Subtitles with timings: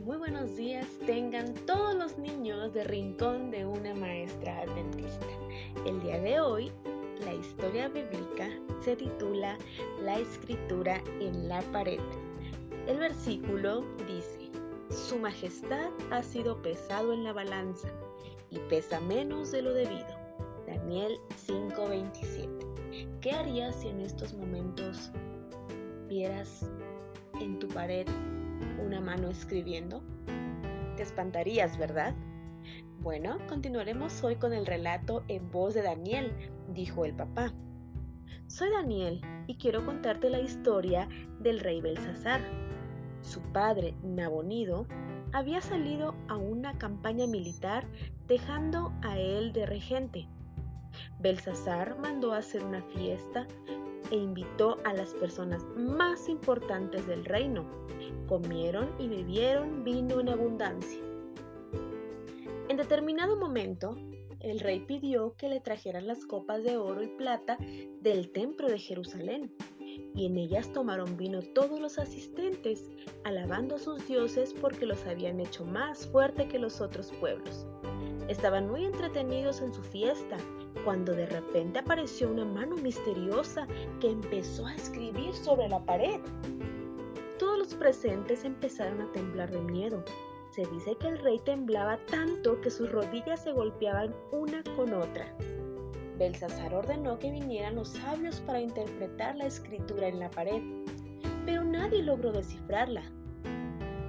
[0.00, 5.26] buenos días tengan todos los niños de Rincón de una Maestra Adventista.
[5.86, 6.70] El día de hoy,
[7.24, 8.50] la historia bíblica
[8.84, 9.56] se titula
[10.02, 12.00] La escritura en la pared.
[12.86, 14.50] El versículo dice,
[14.90, 17.88] Su majestad ha sido pesado en la balanza
[18.50, 20.06] y pesa menos de lo debido.
[20.66, 22.48] Daniel 5:27.
[23.20, 25.10] ¿Qué harías si en estos momentos
[26.08, 26.70] vieras
[27.40, 28.06] en tu pared
[28.84, 30.02] una mano escribiendo?
[30.96, 32.14] Te espantarías, ¿verdad?
[33.00, 36.32] Bueno, continuaremos hoy con el relato en voz de Daniel,
[36.72, 37.52] dijo el papá.
[38.46, 41.08] Soy Daniel y quiero contarte la historia
[41.40, 42.40] del rey Belsasar.
[43.20, 44.86] Su padre, Nabonido,
[45.32, 47.86] había salido a una campaña militar
[48.26, 50.28] dejando a él de regente.
[51.20, 53.46] Belsasar mandó hacer una fiesta
[54.10, 57.64] e invitó a las personas más importantes del reino.
[58.28, 61.00] Comieron y bebieron vino en abundancia.
[62.68, 63.96] En determinado momento,
[64.40, 67.58] el rey pidió que le trajeran las copas de oro y plata
[68.00, 69.52] del templo de Jerusalén,
[70.14, 72.90] y en ellas tomaron vino todos los asistentes,
[73.24, 77.66] alabando a sus dioses porque los habían hecho más fuerte que los otros pueblos.
[78.28, 80.36] Estaban muy entretenidos en su fiesta
[80.84, 83.66] cuando de repente apareció una mano misteriosa
[84.00, 86.20] que empezó a escribir sobre la pared.
[87.38, 90.04] Todos los presentes empezaron a temblar de miedo.
[90.50, 95.36] Se dice que el rey temblaba tanto que sus rodillas se golpeaban una con otra.
[96.18, 100.62] Belsasar ordenó que vinieran los sabios para interpretar la escritura en la pared,
[101.44, 103.02] pero nadie logró descifrarla.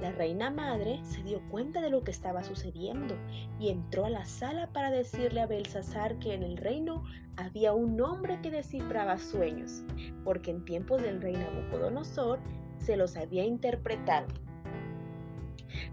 [0.00, 3.14] La reina madre se dio cuenta de lo que estaba sucediendo
[3.58, 7.04] y entró a la sala para decirle a Belsasar que en el reino
[7.36, 9.84] había un hombre que descifraba sueños,
[10.24, 12.40] porque en tiempos del rey Nabucodonosor
[12.78, 14.26] se los había interpretado.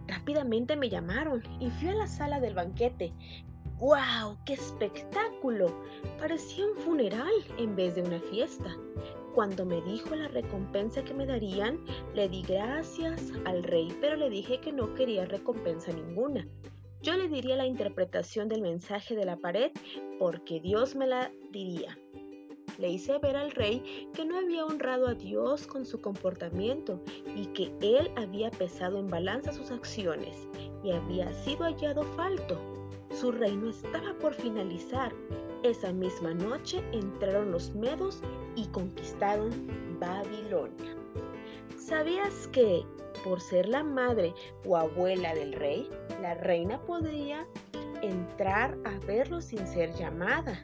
[0.07, 3.13] Rápidamente me llamaron y fui a la sala del banquete.
[3.79, 4.35] ¡Guau!
[4.43, 5.67] ¡Qué espectáculo!
[6.17, 8.75] Parecía un funeral en vez de una fiesta.
[9.35, 11.85] Cuando me dijo la recompensa que me darían,
[12.15, 16.47] le di gracias al rey, pero le dije que no quería recompensa ninguna.
[17.03, 19.71] Yo le diría la interpretación del mensaje de la pared
[20.17, 21.95] porque Dios me la diría.
[22.79, 26.99] Le hice ver al rey que no había honrado a Dios con su comportamiento
[27.35, 30.47] y que él había pesado en balanza sus acciones
[30.83, 32.76] y había sido hallado falto.
[33.19, 35.11] Su reino estaba por finalizar
[35.63, 38.21] esa misma noche entraron los medos
[38.55, 39.49] y conquistaron
[39.99, 40.95] Babilonia.
[41.79, 42.83] ¿Sabías que,
[43.23, 44.35] por ser la madre
[44.67, 45.89] o abuela del rey,
[46.21, 47.47] la reina podría
[48.03, 50.63] entrar a verlo sin ser llamada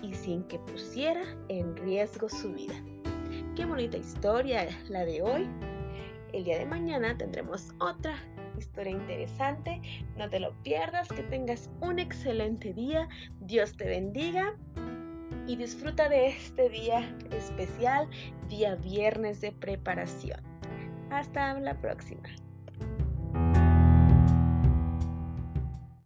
[0.00, 2.74] y sin que pusiera en riesgo su vida?
[3.56, 5.48] Qué bonita historia la de hoy.
[6.32, 8.14] El día de mañana tendremos otra
[8.56, 9.80] historia interesante.
[10.16, 13.08] No te lo pierdas, que tengas un excelente día.
[13.40, 14.54] Dios te bendiga
[15.46, 18.08] y disfruta de este día especial,
[18.48, 20.40] día viernes de preparación.
[21.10, 22.28] Hasta la próxima.